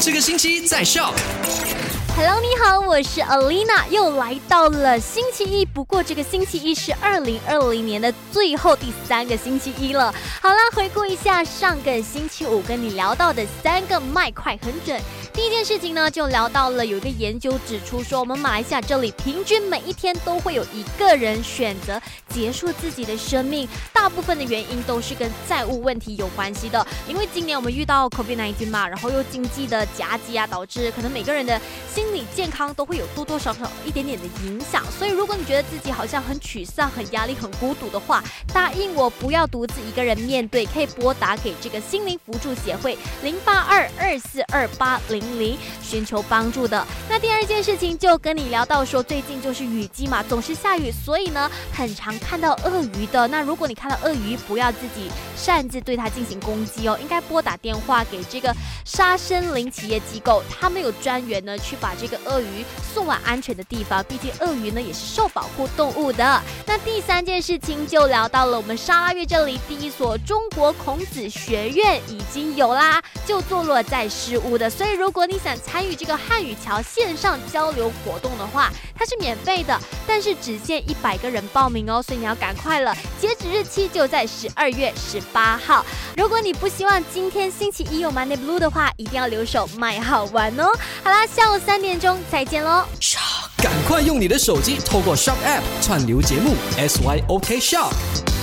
[0.00, 1.12] 这个星期在笑。
[2.16, 5.64] Hello，你好，我是 Alina，又来到了星期一。
[5.64, 10.14] 不过这个星期一是二零二零年的最后第三个星期一了。
[10.40, 15.00] 好啦，回顾一下上个星期五跟你聊到的三个麦块很准。
[15.38, 26.84] 第一件事情呢，就聊到了有一个研究指出说，我们马来西亚这里平均每一天都会有一个人选择结束自己的生命，大部分的原因都是跟债务问题有关系的。
[27.06, 31.60] 因为今年我们遇到 COVID-19 嘛，然后又经济的夹击啊，导致可能每个人的
[31.98, 34.84] 心理健康都会有多多少少一点点的影响。
[34.96, 38.22] 所以如果你觉得自己好像很沮丧、很压力、很孤独的话，
[38.54, 45.18] 答应我不要独自一个人面对，可以拨打给这个心灵辅助协会零八二二四二八零。
[45.38, 53.28] 零寻求帮助的那第二件事情就跟你聊到说，最近就是雨季嘛，总是下雨，所以呢，很常看到鳄鱼的。
[53.28, 58.54] 那如果你看到鳄鱼，不要自己擅自对它进行攻击哦，应该拨打电话给这个
[58.88, 64.02] 沙森林企业机构，他们有专员呢去把这个鳄鱼送往安全的地方。
[64.04, 66.42] 毕竟鳄鱼呢也是受保护动物的。
[66.66, 75.18] 那第三件事情就聊到了我们沙拉月这里第一所中国孔子学院已经有啦，就坐落在诗屋的，所以如果。
[75.18, 79.76] 如果你想参与这个汉语桥线上交流活动的话，它是免费的，
[80.06, 82.96] 但是只限一百个人报名哦，所以你要赶快了。
[83.20, 85.84] 截止日期就在十二月十八号。
[86.16, 90.70] 如果你不希望今天星期一有 Money Blue 的话，话一定要留守卖好玩哦。
[91.02, 92.84] 好啦，下午三点钟再见喽！
[93.56, 98.37] 赶快用你的手机透过 Shop App 串流节目 SYOK Shop。